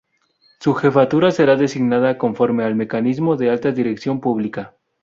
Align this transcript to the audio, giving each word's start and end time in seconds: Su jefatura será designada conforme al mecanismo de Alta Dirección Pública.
Su 0.59 0.73
jefatura 0.73 1.29
será 1.29 1.55
designada 1.55 2.17
conforme 2.17 2.63
al 2.63 2.73
mecanismo 2.73 3.37
de 3.37 3.51
Alta 3.51 3.71
Dirección 3.71 4.19
Pública. 4.19 4.73